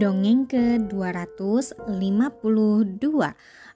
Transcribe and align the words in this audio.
Dongeng 0.00 0.48
ke-252 0.48 3.04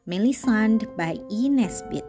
Melisande 0.09 0.89
by 0.97 1.21
E. 1.29 1.53
Nesbit 1.53 2.09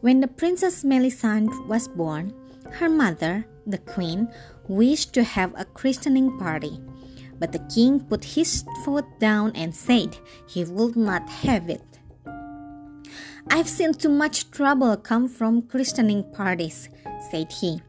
When 0.00 0.24
the 0.24 0.32
Princess 0.32 0.80
Melisande 0.80 1.52
was 1.68 1.92
born, 1.92 2.32
her 2.80 2.88
mother, 2.88 3.44
the 3.68 3.76
queen, 3.84 4.32
wished 4.64 5.12
to 5.12 5.28
have 5.28 5.52
a 5.60 5.68
christening 5.76 6.40
party. 6.40 6.80
But 7.36 7.52
the 7.52 7.60
king 7.68 8.00
put 8.00 8.24
his 8.24 8.64
foot 8.80 9.04
down 9.20 9.52
and 9.52 9.76
said 9.76 10.16
he 10.48 10.64
would 10.64 10.96
not 10.96 11.28
have 11.44 11.68
it. 11.68 11.84
I've 13.52 13.68
seen 13.68 13.92
too 13.92 14.08
much 14.08 14.48
trouble 14.50 14.96
come 14.96 15.28
from 15.28 15.68
christening 15.68 16.24
parties, 16.32 16.88
said 17.28 17.52
he. 17.52 17.84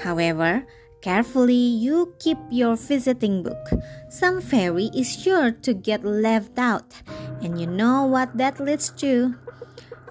However, 0.00 0.64
Carefully, 1.08 1.56
you 1.56 2.12
keep 2.20 2.36
your 2.50 2.76
visiting 2.76 3.42
book. 3.42 3.72
Some 4.10 4.42
fairy 4.44 4.92
is 4.92 5.08
sure 5.08 5.52
to 5.64 5.72
get 5.72 6.04
left 6.04 6.58
out, 6.60 7.00
and 7.40 7.58
you 7.58 7.64
know 7.64 8.04
what 8.04 8.36
that 8.36 8.60
leads 8.60 8.92
to. 9.00 9.32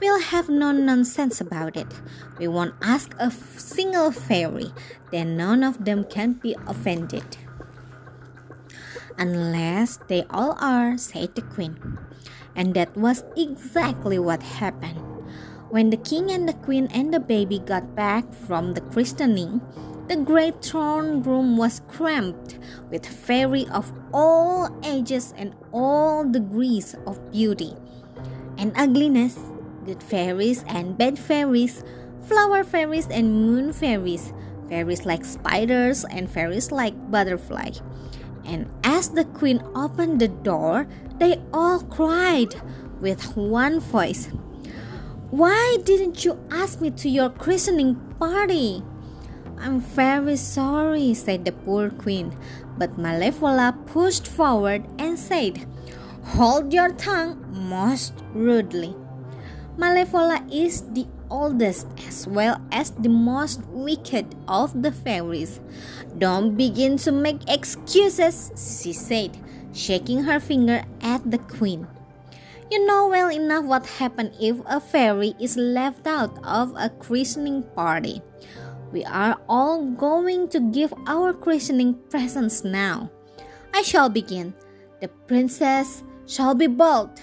We'll 0.02 0.34
have 0.34 0.50
no 0.50 0.72
nonsense 0.72 1.40
about 1.40 1.78
it. 1.78 1.86
We 2.42 2.48
won't 2.48 2.74
ask 2.82 3.14
a 3.20 3.30
single 3.30 4.10
fairy, 4.10 4.74
then 5.14 5.38
none 5.38 5.62
of 5.62 5.86
them 5.86 6.04
can 6.04 6.34
be 6.34 6.58
offended. 6.66 7.38
Unless 9.20 10.02
they 10.10 10.26
all 10.32 10.58
are, 10.58 10.98
said 10.98 11.36
the 11.36 11.46
queen. 11.46 11.78
And 12.56 12.74
that 12.74 12.98
was 12.98 13.24
exactly 13.38 14.18
what 14.18 14.42
happened. 14.42 14.98
When 15.70 15.92
the 15.92 16.02
king 16.02 16.32
and 16.32 16.50
the 16.50 16.58
queen 16.66 16.90
and 16.90 17.14
the 17.14 17.20
baby 17.20 17.60
got 17.60 17.94
back 17.94 18.34
from 18.34 18.74
the 18.74 18.82
christening, 18.82 19.62
the 20.08 20.16
great 20.16 20.62
throne 20.62 21.22
room 21.22 21.58
was 21.58 21.82
cramped 21.90 22.58
with 22.90 23.06
fairies 23.06 23.70
of 23.72 23.92
all 24.14 24.70
ages 24.86 25.34
and 25.38 25.54
all 25.74 26.24
degrees 26.24 26.96
of 27.06 27.32
beauty 27.32 27.76
and 28.58 28.72
ugliness, 28.78 29.38
good 29.86 30.02
fairies 30.02 30.64
and 30.68 30.98
bad 30.98 31.20
fairies, 31.20 31.84
flower 32.24 32.64
fairies 32.64 33.08
and 33.08 33.34
moon 33.34 33.74
fairies, 33.74 34.34
fairies 34.70 35.06
like 35.06 35.26
spiders 35.26 36.06
and 36.06 36.30
fairies 36.30 36.72
like 36.72 36.96
butterfly. 37.12 37.72
And 38.46 38.72
as 38.86 39.10
the 39.10 39.26
queen 39.26 39.62
opened 39.76 40.22
the 40.22 40.30
door, 40.30 40.88
they 41.20 41.42
all 41.54 41.82
cried 41.82 42.56
with 43.02 43.36
one 43.36 43.82
voice, 43.82 44.28
Why 45.32 45.78
didn't 45.84 46.24
you 46.24 46.40
ask 46.50 46.80
me 46.80 46.92
to 46.92 47.10
your 47.10 47.30
christening 47.30 47.96
party? 48.20 48.84
I'm 49.60 49.80
very 49.80 50.36
sorry, 50.36 51.14
said 51.14 51.46
the 51.46 51.52
poor 51.52 51.90
queen. 51.90 52.36
But 52.78 52.98
Malevola 52.98 53.74
pushed 53.88 54.28
forward 54.28 54.86
and 55.00 55.18
said, 55.18 55.66
Hold 56.36 56.74
your 56.74 56.94
tongue 56.94 57.44
most 57.52 58.14
rudely. 58.34 58.96
Malevola 59.78 60.42
is 60.52 60.82
the 60.94 61.08
oldest 61.30 61.88
as 62.08 62.28
well 62.28 62.62
as 62.72 62.92
the 62.92 63.10
most 63.10 63.62
wicked 63.70 64.36
of 64.48 64.82
the 64.82 64.92
fairies. 64.92 65.60
Don't 66.18 66.56
begin 66.56 66.98
to 66.98 67.12
make 67.12 67.50
excuses, 67.50 68.52
she 68.58 68.94
said, 68.94 69.38
shaking 69.74 70.24
her 70.24 70.40
finger 70.40 70.84
at 71.02 71.30
the 71.30 71.38
queen. 71.38 71.88
You 72.70 72.86
know 72.86 73.08
well 73.08 73.32
enough 73.32 73.66
what 73.66 73.86
happens 73.86 74.36
if 74.42 74.58
a 74.66 74.80
fairy 74.80 75.34
is 75.40 75.56
left 75.56 76.06
out 76.06 76.38
of 76.44 76.74
a 76.76 76.90
christening 76.90 77.64
party. 77.76 78.22
We 78.98 79.06
are 79.06 79.38
all 79.48 79.86
going 79.92 80.50
to 80.50 80.60
give 80.60 80.92
our 81.06 81.32
christening 81.32 81.94
presents 82.10 82.64
now. 82.64 83.12
I 83.72 83.84
shall 83.84 84.10
begin. 84.10 84.56
The 85.02 85.08
princess 85.30 86.04
shall 86.26 86.56
be 86.56 86.66
bold. 86.66 87.22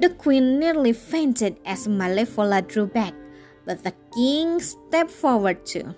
The 0.00 0.10
queen 0.10 0.58
nearly 0.58 0.92
fainted 0.92 1.56
as 1.64 1.88
Malevola 1.88 2.60
drew 2.68 2.84
back, 2.84 3.14
but 3.64 3.82
the 3.84 3.94
king 4.14 4.60
stepped 4.60 5.10
forward 5.10 5.64
too. 5.64 5.94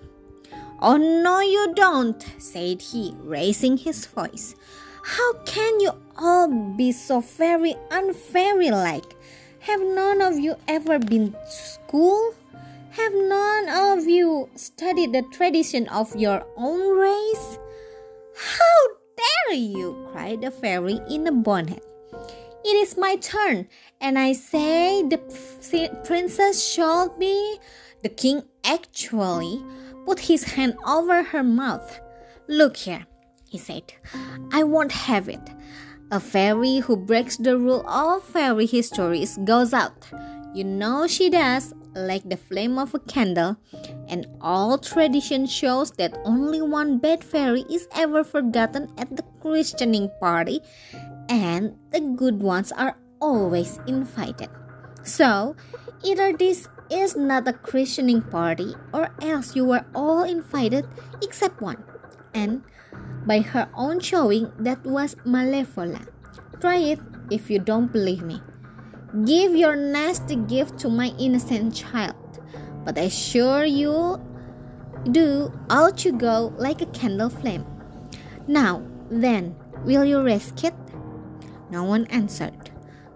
Oh, 0.80 0.96
no, 0.96 1.40
you 1.40 1.74
don't, 1.74 2.24
said 2.38 2.80
he, 2.80 3.16
raising 3.18 3.76
his 3.76 4.06
voice. 4.06 4.54
How 5.02 5.32
can 5.44 5.80
you 5.80 5.90
all 6.16 6.46
be 6.76 6.92
so 6.92 7.18
very 7.18 7.74
unfairy 7.90 8.70
like? 8.70 9.16
Have 9.58 9.80
none 9.80 10.22
of 10.22 10.38
you 10.38 10.54
ever 10.68 11.00
been 11.00 11.32
to 11.32 11.50
school? 11.50 12.34
Have 12.96 13.12
none 13.12 13.68
of 13.70 14.06
you 14.06 14.48
studied 14.54 15.12
the 15.12 15.22
tradition 15.32 15.88
of 15.88 16.14
your 16.14 16.46
own 16.56 16.96
race? 16.96 17.58
How 18.36 18.76
dare 19.16 19.56
you! 19.56 20.06
cried 20.12 20.42
the 20.42 20.52
fairy 20.52 21.00
in 21.10 21.26
a 21.26 21.32
bonnet. 21.32 21.84
It 22.64 22.76
is 22.76 22.96
my 22.96 23.16
turn, 23.16 23.66
and 24.00 24.16
I 24.16 24.32
say 24.32 25.02
the 25.02 25.18
princess 26.04 26.64
shall 26.64 27.08
be. 27.18 27.58
The 28.04 28.10
king 28.10 28.44
actually 28.62 29.60
put 30.06 30.20
his 30.20 30.44
hand 30.44 30.76
over 30.86 31.24
her 31.24 31.42
mouth. 31.42 31.98
Look 32.46 32.76
here, 32.76 33.04
he 33.48 33.58
said. 33.58 33.92
I 34.52 34.62
won't 34.62 34.92
have 34.92 35.28
it. 35.28 35.50
A 36.12 36.20
fairy 36.20 36.78
who 36.78 36.96
breaks 36.96 37.38
the 37.38 37.58
rule 37.58 37.84
of 37.88 38.22
fairy 38.22 38.66
histories 38.66 39.36
goes 39.44 39.74
out. 39.74 40.06
You 40.54 40.62
know 40.62 41.08
she 41.08 41.30
does, 41.30 41.74
like 41.96 42.22
the 42.30 42.36
flame 42.36 42.78
of 42.78 42.94
a 42.94 43.00
candle, 43.00 43.56
and 44.06 44.24
all 44.40 44.78
tradition 44.78 45.46
shows 45.50 45.90
that 45.98 46.16
only 46.24 46.62
one 46.62 46.98
bad 46.98 47.24
fairy 47.24 47.66
is 47.66 47.88
ever 47.90 48.22
forgotten 48.22 48.86
at 48.96 49.10
the 49.16 49.24
christening 49.42 50.10
party, 50.20 50.60
and 51.28 51.74
the 51.90 51.98
good 51.98 52.38
ones 52.38 52.70
are 52.70 52.96
always 53.20 53.80
invited. 53.88 54.48
So, 55.02 55.56
either 56.04 56.32
this 56.32 56.68
is 56.88 57.16
not 57.16 57.48
a 57.48 57.52
christening 57.52 58.22
party, 58.22 58.76
or 58.92 59.10
else 59.22 59.56
you 59.56 59.64
were 59.64 59.84
all 59.92 60.22
invited 60.22 60.86
except 61.20 61.60
one. 61.60 61.82
And 62.32 62.62
by 63.26 63.40
her 63.40 63.68
own 63.74 63.98
showing, 63.98 64.52
that 64.60 64.86
was 64.86 65.16
Malevola. 65.26 66.06
Try 66.60 66.94
it 66.94 67.00
if 67.28 67.50
you 67.50 67.58
don't 67.58 67.90
believe 67.90 68.22
me. 68.22 68.40
Give 69.22 69.54
your 69.54 69.76
nasty 69.76 70.34
gift 70.34 70.76
to 70.80 70.88
my 70.88 71.14
innocent 71.20 71.72
child, 71.72 72.16
but 72.84 72.98
I 72.98 73.02
assure 73.02 73.64
you 73.64 74.20
do 75.12 75.52
out 75.70 76.04
you 76.04 76.10
go 76.10 76.52
like 76.58 76.82
a 76.82 76.86
candle 76.86 77.30
flame. 77.30 77.64
Now, 78.48 78.82
then, 79.08 79.54
will 79.84 80.04
you 80.04 80.20
risk 80.20 80.64
it? 80.64 80.74
No 81.70 81.84
one 81.84 82.06
answered, 82.06 82.72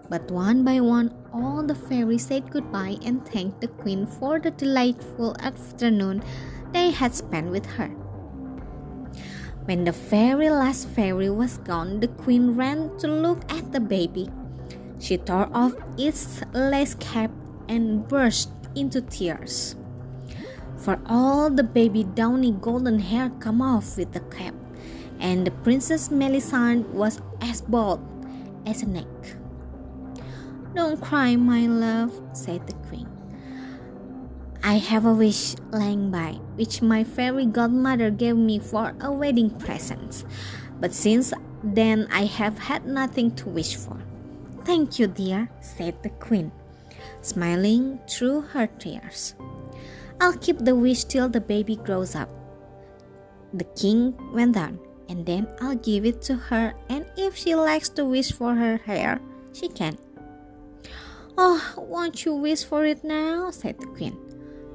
but 0.07 0.31
one 0.31 0.63
by 0.63 0.79
one 0.79 1.13
all 1.33 1.63
the 1.63 1.75
fairies 1.75 2.27
said 2.27 2.49
goodbye 2.49 2.95
and 3.03 3.25
thanked 3.27 3.59
the 3.59 3.67
queen 3.67 4.07
for 4.07 4.39
the 4.39 4.51
delightful 4.51 5.35
afternoon 5.41 6.23
they 6.71 6.91
had 6.91 7.13
spent 7.13 7.51
with 7.51 7.65
her. 7.65 7.89
When 9.65 9.83
the 9.83 9.91
very 9.91 10.49
last 10.49 10.87
fairy 10.87 11.29
was 11.29 11.57
gone, 11.57 11.99
the 11.99 12.07
queen 12.07 12.55
ran 12.55 12.97
to 12.99 13.07
look 13.07 13.43
at 13.51 13.73
the 13.73 13.81
baby. 13.81 14.29
She 14.99 15.17
tore 15.17 15.49
off 15.53 15.73
its 15.97 16.41
lace 16.53 16.95
cap 16.99 17.31
and 17.67 18.07
burst 18.07 18.51
into 18.75 19.01
tears. 19.01 19.75
For 20.75 20.99
all 21.05 21.49
the 21.49 21.63
baby 21.63 22.03
downy 22.03 22.51
golden 22.51 22.99
hair 22.99 23.31
come 23.39 23.61
off 23.61 23.97
with 23.97 24.11
the 24.11 24.19
cap, 24.31 24.53
and 25.19 25.47
the 25.47 25.51
Princess 25.51 26.11
Melisande 26.11 26.87
was 26.93 27.21
as 27.41 27.61
bald 27.61 27.99
as 28.65 28.83
a 28.83 28.87
neck. 28.87 29.07
Don't 30.75 31.01
cry, 31.01 31.35
my 31.35 31.67
love, 31.67 32.11
said 32.33 32.67
the 32.67 32.73
queen. 32.87 33.07
I 34.63 34.73
have 34.77 35.05
a 35.05 35.13
wish 35.13 35.55
lying 35.71 36.11
by, 36.11 36.33
which 36.55 36.81
my 36.81 37.03
fairy 37.03 37.45
godmother 37.45 38.11
gave 38.11 38.35
me 38.35 38.59
for 38.59 38.93
a 38.99 39.11
wedding 39.11 39.49
present. 39.49 40.25
But 40.79 40.93
since 40.93 41.33
then 41.63 42.07
I 42.11 42.25
have 42.25 42.59
had 42.59 42.85
nothing 42.85 43.31
to 43.35 43.49
wish 43.49 43.75
for. 43.75 43.97
Thank 44.69 44.99
you, 44.99 45.07
dear, 45.07 45.49
said 45.61 45.97
the 46.03 46.13
queen, 46.21 46.51
smiling 47.21 47.99
through 48.07 48.41
her 48.53 48.67
tears. 48.67 49.33
I'll 50.21 50.37
keep 50.37 50.59
the 50.59 50.75
wish 50.75 51.05
till 51.05 51.27
the 51.27 51.41
baby 51.41 51.75
grows 51.75 52.13
up. 52.13 52.29
The 53.51 53.63
king 53.73 54.13
went 54.31 54.55
on, 54.57 54.77
and 55.09 55.25
then 55.25 55.47
I'll 55.59 55.73
give 55.73 56.05
it 56.05 56.21
to 56.29 56.35
her, 56.35 56.75
and 56.87 57.03
if 57.17 57.35
she 57.35 57.55
likes 57.55 57.89
to 57.97 58.05
wish 58.05 58.31
for 58.31 58.53
her 58.53 58.77
hair, 58.77 59.19
she 59.53 59.69
can. 59.69 59.97
Oh, 61.35 61.57
won't 61.75 62.23
you 62.23 62.35
wish 62.35 62.63
for 62.63 62.85
it 62.85 63.03
now? 63.03 63.49
said 63.49 63.79
the 63.79 63.87
queen. 63.87 64.19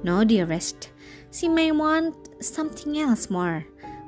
No, 0.03 0.25
dearest. 0.25 0.91
She 1.31 1.47
may 1.47 1.71
want 1.71 2.43
something 2.43 2.99
else 2.99 3.29
more 3.29 3.65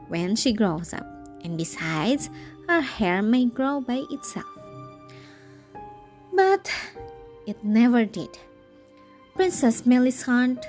when 0.09 0.35
she 0.35 0.51
grows 0.51 0.91
up, 0.91 1.07
and 1.45 1.57
besides, 1.57 2.29
her 2.67 2.81
hair 2.81 3.21
may 3.21 3.45
grow 3.45 3.79
by 3.79 4.03
itself. 4.11 4.56
But 6.37 6.69
it 7.47 7.63
never 7.63 8.05
did. 8.05 8.37
Princess 9.33 9.87
Melisande 9.87 10.61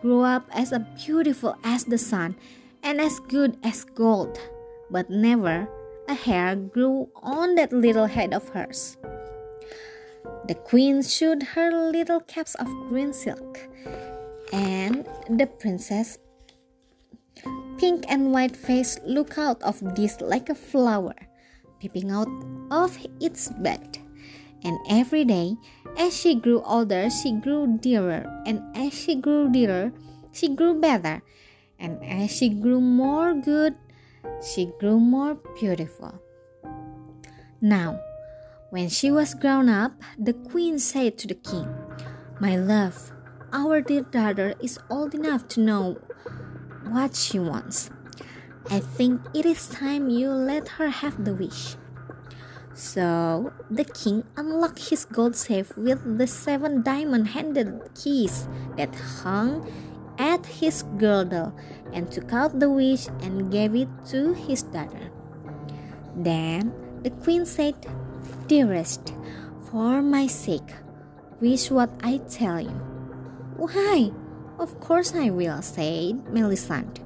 grew 0.00 0.22
up 0.22 0.46
as 0.54 0.72
beautiful 1.04 1.58
as 1.64 1.82
the 1.82 1.98
sun 1.98 2.36
and 2.84 3.00
as 3.00 3.18
good 3.26 3.58
as 3.64 3.82
gold, 3.82 4.38
but 4.88 5.10
never 5.10 5.66
a 6.06 6.14
hair 6.14 6.54
grew 6.54 7.10
on 7.26 7.56
that 7.56 7.72
little 7.72 8.06
head 8.06 8.32
of 8.32 8.48
hers. 8.50 8.96
The 10.46 10.54
queen 10.54 11.02
showed 11.02 11.42
her 11.42 11.74
little 11.90 12.20
caps 12.20 12.54
of 12.54 12.70
green 12.88 13.12
silk, 13.12 13.58
and 14.52 15.04
the 15.28 15.50
princess 15.58 16.18
pink 17.78 18.06
and 18.08 18.30
white 18.30 18.54
face 18.54 18.96
looked 19.04 19.38
out 19.38 19.60
of 19.62 19.82
this 19.96 20.20
like 20.20 20.50
a 20.50 20.54
flower 20.54 21.18
peeping 21.80 22.12
out 22.12 22.30
of 22.70 22.96
its 23.18 23.50
bed. 23.58 24.05
And 24.64 24.78
every 24.88 25.24
day, 25.24 25.56
as 25.96 26.16
she 26.16 26.34
grew 26.34 26.62
older, 26.62 27.08
she 27.10 27.32
grew 27.32 27.78
dearer, 27.78 28.24
and 28.46 28.60
as 28.76 28.92
she 28.92 29.14
grew 29.14 29.50
dearer, 29.50 29.92
she 30.32 30.54
grew 30.54 30.80
better, 30.80 31.22
and 31.78 32.02
as 32.04 32.30
she 32.30 32.48
grew 32.48 32.80
more 32.80 33.34
good, 33.34 33.76
she 34.42 34.72
grew 34.78 34.98
more 34.98 35.34
beautiful. 35.58 36.20
Now, 37.60 38.00
when 38.70 38.88
she 38.88 39.10
was 39.10 39.34
grown 39.34 39.68
up, 39.68 39.92
the 40.18 40.34
queen 40.34 40.78
said 40.78 41.16
to 41.18 41.28
the 41.28 41.34
king, 41.34 41.68
My 42.40 42.56
love, 42.56 43.12
our 43.52 43.80
dear 43.80 44.02
daughter 44.02 44.54
is 44.60 44.78
old 44.90 45.14
enough 45.14 45.48
to 45.56 45.60
know 45.60 45.98
what 46.88 47.16
she 47.16 47.38
wants. 47.38 47.90
I 48.68 48.80
think 48.80 49.20
it 49.32 49.46
is 49.46 49.68
time 49.68 50.10
you 50.10 50.30
let 50.30 50.68
her 50.76 50.88
have 50.88 51.24
the 51.24 51.34
wish. 51.34 51.76
So 52.76 53.54
the 53.70 53.84
king 53.88 54.22
unlocked 54.36 54.90
his 54.90 55.06
gold 55.06 55.34
safe 55.34 55.74
with 55.78 56.18
the 56.18 56.26
seven 56.26 56.82
diamond 56.82 57.28
handed 57.28 57.72
keys 57.96 58.46
that 58.76 58.94
hung 58.94 59.64
at 60.18 60.44
his 60.44 60.84
girdle 61.00 61.56
and 61.94 62.12
took 62.12 62.34
out 62.34 62.60
the 62.60 62.68
wish 62.68 63.08
and 63.24 63.50
gave 63.50 63.74
it 63.74 63.88
to 64.12 64.34
his 64.34 64.62
daughter. 64.62 65.08
Then 66.14 66.72
the 67.02 67.08
queen 67.24 67.46
said, 67.46 67.74
Dearest, 68.46 69.14
for 69.70 70.02
my 70.02 70.26
sake, 70.26 70.76
wish 71.40 71.70
what 71.70 71.88
I 72.04 72.18
tell 72.28 72.60
you. 72.60 72.76
Why? 73.56 74.12
Of 74.58 74.80
course 74.80 75.14
I 75.14 75.30
will, 75.30 75.62
said 75.62 76.28
Melisande. 76.28 77.00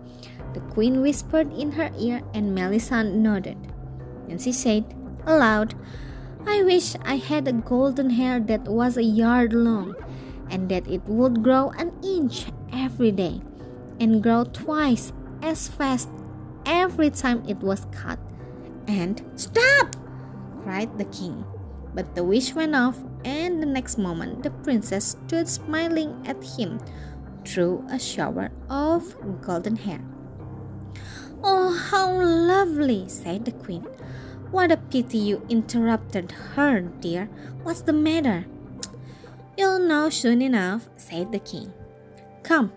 The 0.53 0.61
queen 0.75 1.01
whispered 1.01 1.53
in 1.53 1.71
her 1.73 1.93
ear, 1.97 2.23
and 2.35 2.57
Melisande 2.57 3.15
nodded. 3.15 3.59
And 4.29 4.43
she 4.43 4.51
said 4.53 4.85
aloud, 5.27 5.75
I 6.47 6.63
wish 6.63 6.97
I 7.05 7.17
had 7.17 7.47
a 7.47 7.53
golden 7.53 8.11
hair 8.11 8.41
that 8.41 8.65
was 8.65 8.97
a 8.97 9.03
yard 9.03 9.53
long, 9.53 9.95
and 10.51 10.69
that 10.69 10.87
it 10.89 11.03
would 11.07 11.43
grow 11.43 11.71
an 11.79 11.93
inch 12.03 12.47
every 12.73 13.13
day, 13.13 13.41
and 14.01 14.23
grow 14.23 14.45
twice 14.45 15.13
as 15.43 15.69
fast 15.69 16.09
every 16.67 17.11
time 17.11 17.43
it 17.47 17.59
was 17.59 17.87
cut. 17.93 18.19
And 18.87 19.23
stop! 19.37 19.97
cried 20.63 20.97
the 20.99 21.05
king. 21.07 21.45
But 21.95 22.15
the 22.15 22.23
wish 22.23 22.55
went 22.55 22.75
off, 22.75 22.99
and 23.25 23.63
the 23.63 23.67
next 23.67 23.99
moment 23.99 24.43
the 24.43 24.51
princess 24.63 25.17
stood 25.17 25.49
smiling 25.49 26.15
at 26.25 26.43
him 26.43 26.79
through 27.45 27.85
a 27.91 27.99
shower 27.99 28.51
of 28.69 29.17
golden 29.43 29.77
hair. 29.77 30.01
Oh, 31.43 31.75
how 31.91 32.13
lovely, 32.21 33.09
said 33.09 33.45
the 33.45 33.53
queen. 33.53 33.87
What 34.51 34.73
a 34.73 34.77
pity 34.77 35.19
you 35.19 35.47
interrupted 35.49 36.33
her, 36.33 36.81
dear. 36.81 37.27
What's 37.63 37.83
the 37.83 37.93
matter? 37.93 38.45
You'll 39.57 39.79
know 39.79 40.11
soon 40.11 40.43
enough, 40.43 40.89
said 40.97 41.31
the 41.31 41.39
king. 41.39 41.73
Come, 42.43 42.73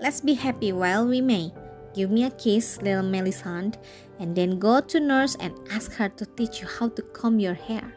let's 0.00 0.22
be 0.22 0.32
happy 0.32 0.72
while 0.72 1.06
we 1.06 1.20
may. 1.20 1.52
Give 1.92 2.10
me 2.10 2.24
a 2.24 2.30
kiss, 2.30 2.80
little 2.80 3.02
Melisande, 3.02 3.76
and 4.18 4.34
then 4.34 4.58
go 4.58 4.80
to 4.80 5.00
nurse 5.00 5.36
and 5.38 5.52
ask 5.70 5.92
her 6.00 6.08
to 6.08 6.24
teach 6.24 6.62
you 6.62 6.66
how 6.66 6.88
to 6.88 7.02
comb 7.12 7.38
your 7.38 7.52
hair. 7.52 7.92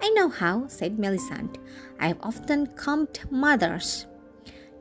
I 0.00 0.08
know 0.10 0.30
how, 0.30 0.68
said 0.68 0.98
Melisande. 0.98 1.60
I've 2.00 2.18
often 2.22 2.68
combed 2.76 3.20
mothers. 3.30 4.06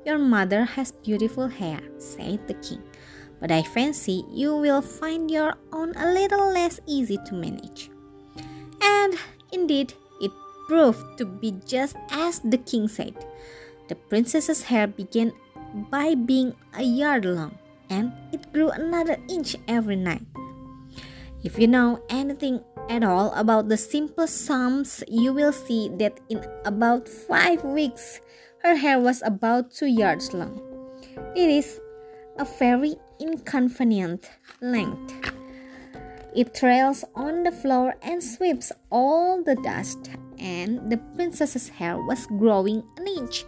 Your 0.05 0.19
mother 0.19 0.63
has 0.63 0.93
beautiful 0.93 1.49
hair, 1.49 1.81
said 1.97 2.47
the 2.47 2.53
king 2.53 2.81
but 3.39 3.51
I 3.51 3.61
fancy 3.63 4.25
you 4.31 4.55
will 4.55 4.81
find 4.81 5.29
your 5.29 5.55
own 5.71 5.93
a 5.95 6.11
little 6.11 6.51
less 6.51 6.79
easy 6.85 7.17
to 7.25 7.33
manage. 7.33 7.89
And 8.81 9.15
indeed, 9.51 9.93
it 10.21 10.31
proved 10.67 11.17
to 11.17 11.25
be 11.25 11.51
just 11.65 11.95
as 12.11 12.39
the 12.39 12.57
king 12.57 12.87
said. 12.87 13.13
The 13.89 13.95
princess's 13.95 14.63
hair 14.63 14.87
began 14.87 15.31
by 15.89 16.15
being 16.15 16.55
a 16.73 16.83
yard 16.83 17.25
long, 17.25 17.57
and 17.89 18.11
it 18.31 18.51
grew 18.53 18.69
another 18.69 19.17
inch 19.29 19.55
every 19.67 19.95
night. 19.95 20.25
If 21.43 21.59
you 21.59 21.67
know 21.67 22.01
anything 22.09 22.61
at 22.89 23.03
all 23.03 23.31
about 23.33 23.69
the 23.69 23.77
simplest 23.77 24.45
sums, 24.45 25.03
you 25.07 25.31
will 25.33 25.53
see 25.53 25.89
that 25.97 26.19
in 26.29 26.43
about 26.65 27.07
five 27.07 27.63
weeks, 27.63 28.19
her 28.63 28.75
hair 28.75 28.99
was 28.99 29.21
about 29.23 29.71
two 29.71 29.85
yards 29.87 30.33
long. 30.33 30.59
It 31.35 31.49
is 31.49 31.79
a 32.39 32.45
very 32.45 32.95
inconvenient 33.19 34.29
length. 34.61 35.13
It 36.35 36.53
trails 36.53 37.03
on 37.15 37.43
the 37.43 37.51
floor 37.51 37.95
and 38.01 38.21
sweeps 38.21 38.71
all 38.91 39.43
the 39.43 39.55
dust, 39.55 40.11
and 40.37 40.91
the 40.91 40.97
princess's 41.15 41.69
hair 41.69 41.97
was 41.97 42.27
growing 42.27 42.83
an 42.97 43.07
inch 43.07 43.45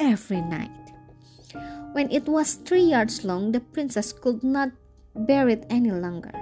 every 0.00 0.42
night. 0.42 0.70
When 1.92 2.10
it 2.10 2.28
was 2.28 2.54
three 2.54 2.92
yards 2.92 3.24
long, 3.24 3.52
the 3.52 3.60
princess 3.60 4.12
could 4.12 4.44
not 4.44 4.70
bear 5.14 5.48
it 5.48 5.64
any 5.70 5.92
longer. 5.92 6.32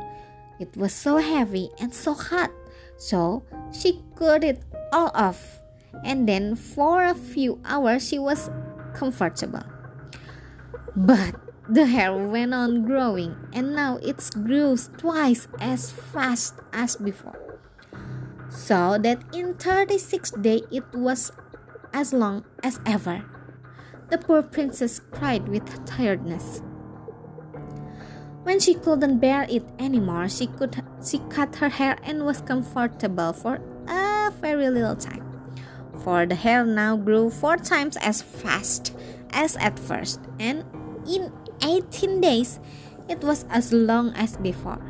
It 0.58 0.76
was 0.76 0.93
so 0.93 1.19
heavy 1.19 1.70
and 1.79 1.94
so 1.94 2.14
hot, 2.14 2.50
so 2.97 3.44
she 3.70 4.02
cut 4.17 4.43
it 4.43 4.62
all 4.93 5.12
off, 5.14 5.61
and 6.05 6.29
then 6.29 6.56
for 6.56 7.05
a 7.05 7.14
few 7.14 7.61
hours 7.64 8.08
she 8.08 8.19
was 8.19 8.50
comfortable. 8.94 9.62
But 10.97 11.35
the 11.69 11.87
hair 11.87 12.14
went 12.14 12.52
on 12.52 12.84
growing, 12.84 13.37
and 13.52 13.75
now 13.75 13.96
it 14.02 14.31
grew 14.44 14.76
twice 14.99 15.49
as 15.61 15.90
fast 15.90 16.55
as 16.72 16.96
before. 16.96 17.58
So 18.50 18.99
that 18.99 19.22
in 19.32 19.55
36 19.55 20.31
days 20.32 20.62
it 20.70 20.84
was 20.93 21.32
as 21.93 22.12
long 22.12 22.44
as 22.62 22.81
ever. 22.87 23.25
The 24.11 24.19
poor 24.19 24.43
princess 24.43 25.00
cried 25.11 25.49
with 25.49 25.84
tiredness. 25.87 26.61
When 28.42 28.61
she 28.61 28.75
couldn't 28.75 29.21
bear 29.21 29.47
it 29.49 29.64
anymore, 29.78 30.28
she 30.28 30.47
could 30.47 30.85
she 31.02 31.18
cut 31.30 31.56
her 31.56 31.71
hair 31.71 31.97
and 32.02 32.26
was 32.26 32.42
comfortable 32.42 33.33
for 33.33 33.59
a 33.88 34.30
very 34.40 34.68
little 34.68 34.97
time. 34.97 35.25
For 36.04 36.26
the 36.26 36.35
hair 36.35 36.66
now 36.66 36.97
grew 36.97 37.30
four 37.30 37.56
times 37.56 37.97
as 37.97 38.21
fast 38.21 38.94
as 39.30 39.56
at 39.56 39.78
first, 39.78 40.21
and 40.38 40.62
in 41.09 41.33
18 41.75 42.21
days, 42.21 42.61
it 43.09 43.23
was 43.23 43.45
as 43.50 43.73
long 43.73 44.12
as 44.14 44.37
before, 44.37 44.81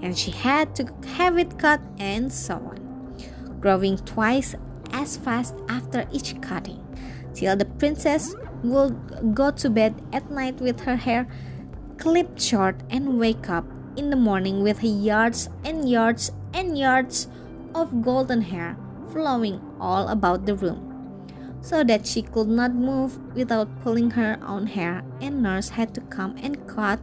and 0.00 0.16
she 0.16 0.30
had 0.30 0.74
to 0.76 0.88
have 1.16 1.38
it 1.38 1.58
cut 1.58 1.80
and 1.98 2.32
so 2.32 2.54
on, 2.54 3.12
growing 3.60 3.98
twice 3.98 4.54
as 4.92 5.16
fast 5.16 5.54
after 5.68 6.08
each 6.10 6.40
cutting, 6.40 6.80
till 7.34 7.56
the 7.56 7.64
princess 7.64 8.34
would 8.62 8.96
go 9.34 9.50
to 9.50 9.68
bed 9.68 9.94
at 10.12 10.30
night 10.30 10.58
with 10.60 10.80
her 10.80 10.96
hair 10.96 11.28
clipped 11.98 12.40
short 12.40 12.76
and 12.90 13.18
wake 13.18 13.50
up 13.50 13.66
in 13.96 14.10
the 14.10 14.16
morning 14.16 14.62
with 14.62 14.82
yards 14.82 15.48
and 15.64 15.88
yards 15.88 16.32
and 16.54 16.78
yards 16.78 17.28
of 17.74 18.02
golden 18.02 18.40
hair 18.40 18.76
flowing 19.12 19.60
all 19.78 20.08
about 20.08 20.46
the 20.46 20.54
room 20.54 20.93
so 21.64 21.82
that 21.82 22.06
she 22.06 22.20
could 22.20 22.46
not 22.46 22.76
move 22.76 23.16
without 23.32 23.72
pulling 23.80 24.12
her 24.12 24.36
own 24.44 24.68
hair, 24.68 25.02
and 25.22 25.42
nurse 25.42 25.70
had 25.70 25.96
to 25.96 26.02
come 26.12 26.36
and 26.44 26.60
cut 26.68 27.00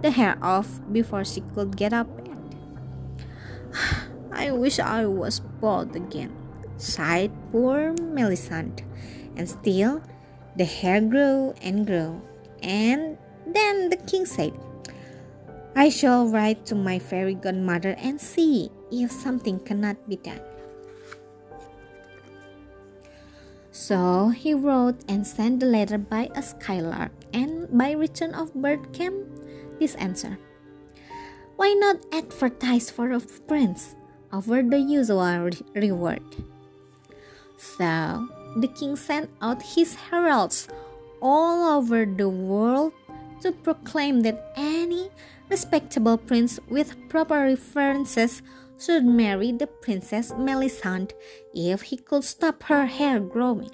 the 0.00 0.12
hair 0.14 0.38
off 0.40 0.78
before 0.92 1.24
she 1.24 1.42
could 1.58 1.76
get 1.76 1.92
up. 1.92 2.06
I 4.32 4.52
wish 4.52 4.78
I 4.78 5.06
was 5.06 5.40
bald 5.40 5.96
again, 5.96 6.30
sighed 6.78 7.34
poor 7.50 7.92
Melisande. 7.98 8.86
And 9.34 9.50
still, 9.50 10.02
the 10.54 10.64
hair 10.64 11.00
grew 11.00 11.54
and 11.60 11.84
grew. 11.84 12.22
And 12.62 13.18
then 13.44 13.90
the 13.90 13.96
king 13.96 14.24
said, 14.24 14.54
I 15.74 15.88
shall 15.88 16.28
write 16.28 16.64
to 16.66 16.74
my 16.74 16.98
fairy 16.98 17.34
godmother 17.34 17.96
and 17.98 18.20
see 18.20 18.70
if 18.92 19.10
something 19.10 19.58
cannot 19.58 19.96
be 20.08 20.16
done. 20.16 20.40
So 23.80 24.28
he 24.28 24.52
wrote 24.52 25.00
and 25.08 25.26
sent 25.26 25.60
the 25.60 25.66
letter 25.72 25.96
by 25.96 26.28
a 26.36 26.42
skylark, 26.44 27.16
and 27.32 27.64
by 27.72 27.96
return 27.96 28.36
of 28.36 28.52
bird 28.52 28.92
came 28.92 29.24
this 29.80 29.96
answer. 29.96 30.36
Why 31.56 31.72
not 31.80 32.04
advertise 32.12 32.92
for 32.92 33.16
a 33.16 33.24
prince 33.48 33.96
over 34.36 34.60
the 34.60 34.76
usual 34.76 35.48
re- 35.48 35.64
reward? 35.88 36.20
So 37.56 38.28
the 38.60 38.68
king 38.68 39.00
sent 39.00 39.32
out 39.40 39.64
his 39.64 39.96
heralds 39.96 40.68
all 41.24 41.80
over 41.80 42.04
the 42.04 42.28
world 42.28 42.92
to 43.40 43.50
proclaim 43.64 44.20
that 44.28 44.52
any 44.60 45.08
respectable 45.48 46.18
prince 46.20 46.60
with 46.68 46.92
proper 47.08 47.48
references 47.48 48.42
should 48.80 49.04
marry 49.04 49.52
the 49.52 49.66
Princess 49.66 50.32
Melisande 50.36 51.14
if 51.54 51.82
he 51.82 51.96
could 51.96 52.24
stop 52.24 52.62
her 52.64 52.86
hair 52.86 53.20
growing. 53.20 53.70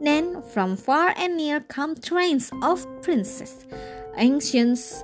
Then, 0.00 0.42
from 0.42 0.76
far 0.76 1.14
and 1.16 1.36
near 1.36 1.60
come 1.60 1.94
trains 1.94 2.50
of 2.62 2.86
princes, 3.02 3.66
ancients, 4.16 5.02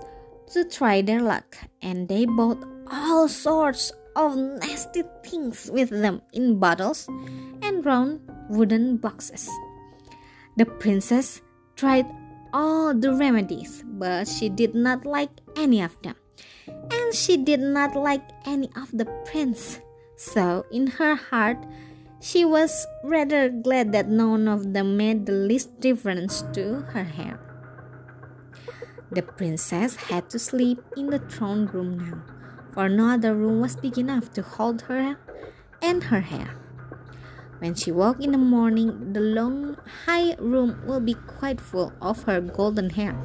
to 0.52 0.64
try 0.64 1.02
their 1.02 1.20
luck, 1.20 1.58
and 1.82 2.08
they 2.08 2.24
bought 2.24 2.64
all 2.90 3.28
sorts 3.28 3.92
of 4.16 4.36
nasty 4.36 5.02
things 5.22 5.70
with 5.72 5.90
them 5.90 6.22
in 6.32 6.58
bottles 6.58 7.06
and 7.62 7.84
round 7.84 8.20
wooden 8.48 8.96
boxes. 8.96 9.48
The 10.56 10.64
princess 10.64 11.42
tried 11.76 12.06
all 12.52 12.94
the 12.94 13.14
remedies, 13.14 13.84
but 13.86 14.26
she 14.26 14.48
did 14.48 14.74
not 14.74 15.04
like 15.04 15.30
any 15.56 15.82
of 15.82 15.94
them, 16.02 16.16
and 16.90 17.14
she 17.14 17.36
did 17.36 17.60
not 17.60 17.94
like 17.96 18.22
any 18.44 18.70
of 18.76 18.90
the 18.92 19.06
prince. 19.24 19.80
So, 20.16 20.66
in 20.72 20.86
her 20.98 21.14
heart, 21.14 21.58
she 22.20 22.44
was 22.44 22.86
rather 23.04 23.48
glad 23.48 23.92
that 23.92 24.08
none 24.08 24.48
of 24.48 24.72
them 24.72 24.96
made 24.96 25.26
the 25.26 25.32
least 25.32 25.78
difference 25.80 26.42
to 26.52 26.82
her 26.90 27.04
hair. 27.04 27.38
The 29.10 29.22
princess 29.22 29.96
had 29.96 30.28
to 30.30 30.38
sleep 30.38 30.82
in 30.96 31.06
the 31.08 31.18
throne 31.18 31.66
room 31.66 31.98
now, 31.98 32.22
for 32.72 32.88
no 32.88 33.14
other 33.14 33.34
room 33.34 33.60
was 33.60 33.76
big 33.76 33.96
enough 33.96 34.32
to 34.34 34.42
hold 34.42 34.82
her 34.82 35.16
and 35.80 36.04
her 36.04 36.20
hair. 36.20 36.50
When 37.60 37.74
she 37.74 37.90
woke 37.90 38.20
in 38.22 38.32
the 38.32 38.38
morning, 38.38 39.12
the 39.12 39.20
long, 39.20 39.76
high 40.06 40.34
room 40.38 40.78
will 40.86 41.00
be 41.00 41.14
quite 41.14 41.60
full 41.60 41.92
of 42.02 42.22
her 42.24 42.40
golden 42.40 42.90
hair, 42.90 43.16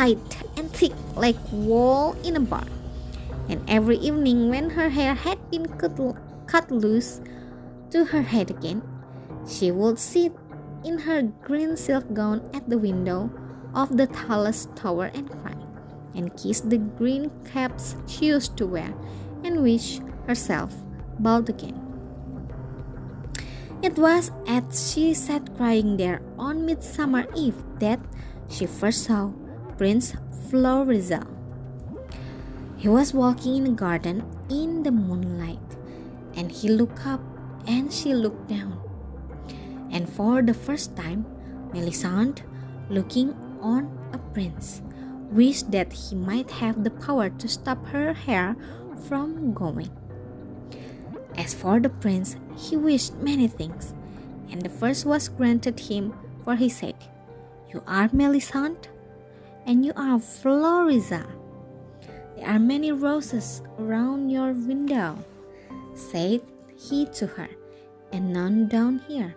tight 0.00 0.32
and 0.56 0.72
thick 0.72 0.96
like 1.14 1.36
wool 1.52 2.16
in 2.24 2.36
a 2.36 2.40
bar. 2.40 2.64
And 3.52 3.60
every 3.68 3.98
evening, 4.00 4.48
when 4.48 4.70
her 4.70 4.88
hair 4.88 5.12
had 5.12 5.36
been 5.50 5.68
cut, 5.76 5.92
cut 6.46 6.70
loose, 6.70 7.20
to 7.90 8.06
her 8.06 8.22
head 8.22 8.48
again, 8.48 8.80
she 9.44 9.70
would 9.70 9.98
sit 9.98 10.32
in 10.84 10.96
her 10.96 11.20
green 11.44 11.76
silk 11.76 12.08
gown 12.14 12.40
at 12.54 12.64
the 12.70 12.78
window 12.78 13.28
of 13.74 13.96
the 13.98 14.06
tallest 14.06 14.74
tower 14.74 15.10
and 15.12 15.28
cry, 15.28 15.58
and 16.14 16.32
kiss 16.32 16.62
the 16.62 16.78
green 16.78 17.28
caps 17.52 17.96
she 18.06 18.32
used 18.32 18.56
to 18.56 18.64
wear, 18.64 18.94
and 19.44 19.60
wish 19.60 20.00
herself 20.26 20.72
bald 21.18 21.50
again. 21.50 21.76
It 23.82 23.98
was 23.98 24.32
as 24.46 24.92
she 24.92 25.12
sat 25.12 25.44
crying 25.56 25.98
there 25.98 26.22
on 26.38 26.64
Midsummer 26.64 27.26
Eve 27.36 27.60
that 27.80 28.00
she 28.48 28.64
first 28.64 29.04
saw 29.04 29.32
Prince 29.80 30.12
Florizel. 30.50 31.24
He 32.76 32.86
was 32.86 33.14
walking 33.14 33.56
in 33.56 33.66
a 33.68 33.70
garden 33.70 34.22
in 34.50 34.82
the 34.82 34.92
moonlight, 34.92 35.56
and 36.36 36.52
he 36.52 36.68
looked 36.68 37.06
up 37.06 37.22
and 37.66 37.90
she 37.90 38.12
looked 38.12 38.46
down. 38.46 38.76
And 39.90 40.06
for 40.06 40.42
the 40.42 40.52
first 40.52 40.94
time, 40.96 41.24
Melisande, 41.72 42.42
looking 42.90 43.32
on 43.62 43.88
a 44.12 44.18
prince, 44.36 44.82
wished 45.32 45.70
that 45.70 45.94
he 45.94 46.14
might 46.14 46.50
have 46.50 46.84
the 46.84 46.90
power 46.90 47.30
to 47.30 47.48
stop 47.48 47.82
her 47.86 48.12
hair 48.12 48.54
from 49.08 49.54
going. 49.54 49.88
As 51.38 51.54
for 51.54 51.80
the 51.80 51.88
prince, 51.88 52.36
he 52.54 52.76
wished 52.76 53.14
many 53.14 53.48
things, 53.48 53.94
and 54.52 54.60
the 54.60 54.68
first 54.68 55.06
was 55.06 55.30
granted 55.30 55.80
him, 55.80 56.12
for 56.44 56.54
he 56.54 56.68
said, 56.68 56.96
You 57.72 57.82
are 57.86 58.10
Melisande, 58.12 58.89
and 59.66 59.84
you 59.84 59.92
are 59.96 60.18
Florizel. 60.18 61.26
There 62.36 62.46
are 62.46 62.58
many 62.58 62.92
roses 62.92 63.62
around 63.78 64.30
your 64.30 64.52
window, 64.52 65.18
said 65.94 66.40
he 66.76 67.06
to 67.20 67.26
her, 67.26 67.48
and 68.12 68.32
none 68.32 68.68
down 68.68 69.00
here. 69.06 69.34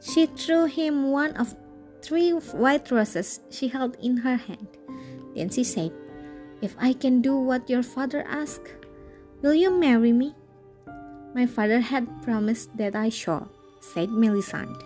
She 0.00 0.26
threw 0.26 0.66
him 0.66 1.10
one 1.10 1.32
of 1.36 1.54
three 2.02 2.30
white 2.30 2.90
roses 2.90 3.40
she 3.50 3.68
held 3.68 3.96
in 4.00 4.16
her 4.18 4.36
hand. 4.36 4.68
Then 5.34 5.50
she 5.50 5.64
said, 5.64 5.92
If 6.62 6.76
I 6.78 6.92
can 6.92 7.20
do 7.20 7.36
what 7.36 7.68
your 7.68 7.82
father 7.82 8.24
asks, 8.28 8.70
will 9.42 9.54
you 9.54 9.70
marry 9.74 10.12
me? 10.12 10.34
My 11.34 11.46
father 11.46 11.80
had 11.80 12.22
promised 12.22 12.76
that 12.76 12.94
I 12.94 13.08
should, 13.08 13.46
said 13.80 14.10
Melisande, 14.10 14.82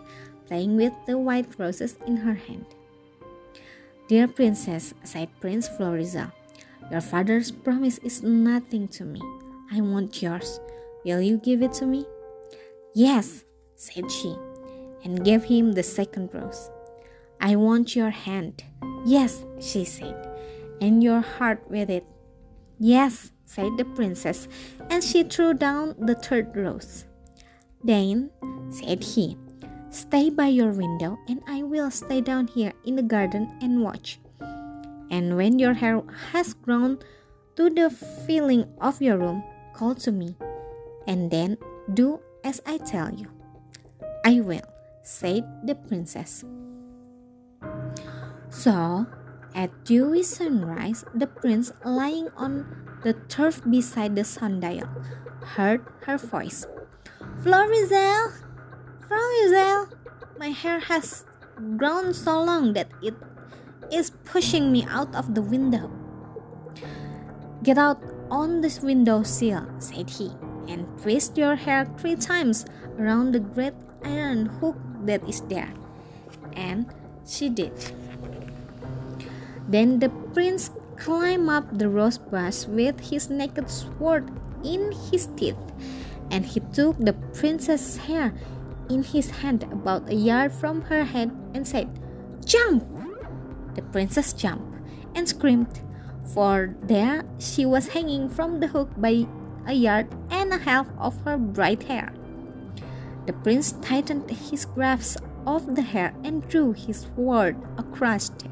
playing 0.47 0.77
with 0.77 0.93
the 1.07 1.19
white 1.19 1.59
roses 1.59 1.97
in 2.07 2.17
her 2.17 2.35
hand. 2.35 2.67
Dear 4.09 4.29
princess, 4.29 4.93
said 5.05 5.29
Prince 5.41 5.69
Florizel, 5.69 6.31
your 6.91 7.01
father's 7.01 7.51
promise 7.51 7.99
is 7.99 8.23
nothing 8.23 8.89
to 8.89 9.05
me. 9.05 9.21
I 9.73 9.81
want 9.81 10.21
yours. 10.21 10.61
Will 11.05 11.23
you 11.23 11.39
give 11.39 11.63
it 11.63 11.73
to 11.75 11.87
me? 11.87 12.05
Yes, 12.95 13.45
said 13.77 14.11
she, 14.11 14.37
and 15.05 15.25
gave 15.25 15.45
him 15.45 15.73
the 15.73 15.83
second 15.83 16.31
rose. 16.35 16.71
I 17.41 17.57
want 17.57 17.97
your 17.97 18.11
hand. 18.11 18.63
Yes, 19.07 19.45
she 19.61 19.85
said, 19.85 20.29
and 20.81 21.03
your 21.03 21.21
heart 21.21 21.63
with 21.71 21.89
it. 21.89 22.05
Yes, 22.79 23.31
said 23.47 23.77
the 23.79 23.85
princess, 23.85 24.49
and 24.91 25.03
she 25.03 25.23
threw 25.23 25.55
down 25.55 25.95
the 25.99 26.15
third 26.17 26.55
rose. 26.55 27.07
Then, 27.83 28.31
said 28.71 29.03
he, 29.03 29.39
stay 29.93 30.31
by 30.31 30.49
your 30.49 30.73
window, 30.73 31.19
and 31.29 31.41
I 31.47 31.63
will 31.63 31.91
stay 31.91 32.21
down 32.21 32.49
here 32.49 32.73
in 32.85 32.97
the 32.97 33.07
garden 33.07 33.53
and 33.61 33.83
watch. 33.83 34.19
And 35.11 35.37
when 35.37 35.59
your 35.59 35.75
hair 35.75 36.03
has 36.33 36.55
grown 36.55 36.99
to 37.57 37.71
the 37.71 37.91
filling 38.27 38.67
of 38.81 39.01
your 39.01 39.19
room, 39.19 39.45
call 39.75 39.95
to 39.97 40.11
me 40.11 40.35
and 41.07 41.31
then 41.31 41.59
do 41.95 42.21
as 42.45 42.61
I 42.67 42.79
tell 42.79 43.13
you. 43.13 43.29
I 44.25 44.41
will, 44.41 44.67
said 45.03 45.45
the 45.67 45.75
princess. 45.75 46.45
So, 48.51 49.07
at 49.55 49.85
dewy 49.85 50.23
sunrise, 50.23 51.05
the 51.15 51.27
prince 51.27 51.73
lying 51.85 52.29
on 52.37 52.67
the 53.03 53.15
turf 53.29 53.61
beside 53.69 54.15
the 54.17 54.25
sundial 54.25 54.89
heard 55.43 55.85
her 56.07 56.17
voice. 56.17 56.67
Florizel! 57.43 58.31
Florizel! 59.13 59.93
My 60.41 60.49
hair 60.49 60.81
has 60.81 61.27
grown 61.77 62.15
so 62.15 62.43
long 62.43 62.73
that 62.73 62.89
it 63.03 63.13
is 63.93 64.09
pushing 64.25 64.73
me 64.73 64.89
out 64.89 65.15
of 65.15 65.35
the 65.35 65.43
window. 65.43 65.93
Get 67.63 67.77
out 67.77 68.01
on 68.31 68.63
this 68.63 68.81
window 68.81 69.23
sill, 69.23 69.69
said 69.81 70.09
he 70.09 70.33
and 70.67 70.89
twist 70.97 71.37
your 71.37 71.57
hair 71.57 71.85
three 71.99 72.17
times 72.17 72.65
around 72.99 73.33
the 73.33 73.41
great 73.41 73.77
iron 74.03 74.47
hook 74.47 74.81
that 75.05 75.21
is 75.29 75.43
there. 75.43 75.69
And 76.57 76.89
she 77.29 77.51
did. 77.51 77.77
Then 79.69 79.99
the 79.99 80.09
prince 80.33 80.71
climbed 80.97 81.51
up 81.51 81.69
the 81.77 81.91
rose 81.91 82.17
bush 82.17 82.65
with 82.65 82.99
his 82.99 83.29
naked 83.29 83.69
sword 83.69 84.33
in 84.65 84.91
his 85.13 85.29
teeth, 85.37 85.61
and 86.31 86.47
he 86.47 86.61
took 86.73 86.97
the 86.97 87.13
princess's 87.37 87.99
hair 87.99 88.33
in 88.91 89.03
his 89.03 89.31
hand 89.31 89.65
about 89.65 90.09
a 90.09 90.15
yard 90.15 90.53
from 90.53 90.83
her 90.83 91.05
head 91.05 91.31
and 91.55 91.67
said, 91.67 91.89
Jump! 92.45 92.85
The 93.75 93.83
princess 93.83 94.33
jumped 94.33 94.79
and 95.15 95.29
screamed, 95.29 95.81
for 96.35 96.75
there 96.83 97.25
she 97.39 97.67
was 97.67 97.89
hanging 97.89 98.29
from 98.29 98.61
the 98.61 98.69
hook 98.69 98.91
by 98.97 99.27
a 99.67 99.73
yard 99.73 100.09
and 100.31 100.53
a 100.53 100.59
half 100.59 100.89
of 100.99 101.21
her 101.23 101.37
bright 101.37 101.83
hair. 101.85 102.13
The 103.27 103.33
prince 103.33 103.73
tightened 103.83 104.31
his 104.31 104.65
grasp 104.65 105.23
of 105.47 105.75
the 105.75 105.83
hair 105.83 106.15
and 106.25 106.47
drew 106.49 106.73
his 106.73 107.07
sword 107.15 107.57
across 107.79 108.31
it. 108.31 108.51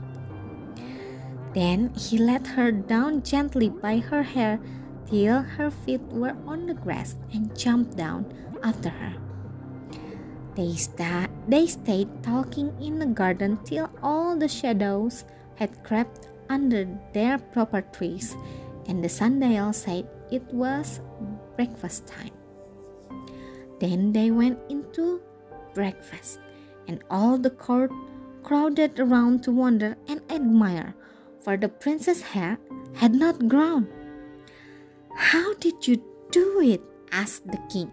Then 1.55 1.93
he 1.95 2.19
let 2.19 2.47
her 2.47 2.71
down 2.71 3.23
gently 3.23 3.69
by 3.69 3.99
her 3.99 4.23
hair 4.23 4.61
till 5.07 5.43
her 5.43 5.71
feet 5.71 6.03
were 6.03 6.37
on 6.47 6.67
the 6.67 6.75
grass 6.75 7.17
and 7.33 7.57
jumped 7.59 7.97
down 7.97 8.33
after 8.63 8.91
her. 8.91 9.15
They, 10.61 10.77
sta- 10.77 11.33
they 11.49 11.67
stayed 11.67 12.23
talking 12.23 12.69
in 12.85 12.99
the 12.99 13.07
garden 13.07 13.57
till 13.65 13.89
all 14.03 14.37
the 14.37 14.47
shadows 14.47 15.25
had 15.57 15.83
crept 15.85 16.29
under 16.51 16.87
their 17.15 17.39
proper 17.39 17.81
trees, 17.81 18.37
and 18.85 19.03
the 19.03 19.09
sundial 19.09 19.73
said 19.73 20.05
it 20.31 20.45
was 20.53 21.01
breakfast 21.57 22.07
time. 22.07 22.37
Then 23.81 24.13
they 24.13 24.31
went 24.31 24.59
into 24.69 25.23
breakfast, 25.73 26.41
and 26.87 27.03
all 27.09 27.39
the 27.39 27.57
court 27.57 27.91
crowded 28.43 29.01
around 29.01 29.43
to 29.45 29.53
wonder 29.53 29.97
and 30.09 30.21
admire, 30.29 30.95
for 31.41 31.57
the 31.57 31.71
princess' 31.71 32.21
hair 32.21 32.59
had 32.93 33.15
not 33.15 33.49
grown. 33.49 33.89
How 35.17 35.55
did 35.55 35.89
you 35.89 36.05
do 36.31 36.61
it? 36.61 36.83
asked 37.13 37.49
the 37.49 37.59
king, 37.73 37.91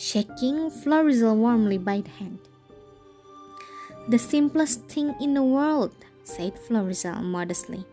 shaking 0.00 0.70
Florizel 0.70 1.36
warmly 1.36 1.76
by 1.76 2.00
the 2.00 2.10
hand. 2.10 2.38
The 4.08 4.18
simplest 4.18 4.88
thing 4.88 5.14
in 5.20 5.34
the 5.34 5.42
world, 5.42 5.92
said 6.24 6.58
Florizel 6.58 7.20
modestly. 7.20 7.84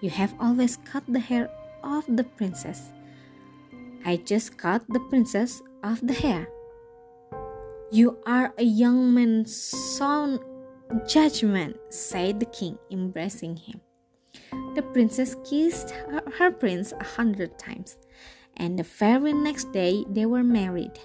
You 0.00 0.10
have 0.10 0.34
always 0.38 0.78
cut 0.84 1.02
the 1.08 1.18
hair 1.18 1.50
of 1.82 2.04
the 2.06 2.22
princess. 2.22 2.92
I 4.04 4.18
just 4.18 4.56
cut 4.56 4.86
the 4.88 5.00
princess 5.10 5.60
off 5.82 6.00
the 6.00 6.14
hair. 6.14 6.46
You 7.90 8.18
are 8.24 8.54
a 8.56 8.62
young 8.62 9.12
man's 9.12 9.54
son 9.54 10.38
judgment, 11.08 11.76
said 11.90 12.38
the 12.38 12.46
king, 12.46 12.78
embracing 12.92 13.56
him. 13.56 13.80
The 14.76 14.82
princess 14.94 15.34
kissed 15.44 15.90
her, 15.90 16.22
her 16.38 16.52
prince 16.52 16.92
a 16.92 17.04
hundred 17.04 17.58
times, 17.58 17.96
and 18.56 18.78
the 18.78 18.86
very 18.86 19.32
next 19.32 19.72
day 19.72 20.04
they 20.08 20.26
were 20.26 20.44
married. 20.44 20.98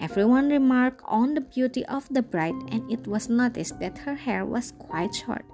Everyone 0.00 0.48
remarked 0.48 1.02
on 1.04 1.34
the 1.34 1.44
beauty 1.44 1.84
of 1.86 2.08
the 2.08 2.22
bride, 2.22 2.56
and 2.72 2.90
it 2.90 3.06
was 3.06 3.28
noticed 3.28 3.78
that 3.80 3.98
her 3.98 4.14
hair 4.14 4.44
was 4.44 4.72
quite 4.78 5.14
short, 5.14 5.44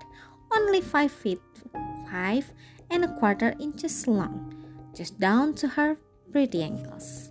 only 0.54 0.80
five 0.80 1.10
feet 1.10 1.42
five 2.06 2.46
and 2.90 3.04
a 3.04 3.12
quarter 3.18 3.54
inches 3.58 4.06
long, 4.06 4.54
just 4.94 5.18
down 5.18 5.54
to 5.54 5.68
her 5.68 5.98
pretty 6.30 6.62
ankles. 6.62 7.30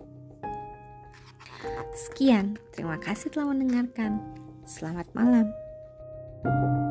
Sekian, 1.95 2.59
terima 2.75 2.99
kasih 2.99 3.31
telah 3.31 3.55
mendengarkan. 3.55 4.19
Selamat 4.67 5.07
malam. 5.15 5.47
thank 6.45 6.79
you 6.79 6.84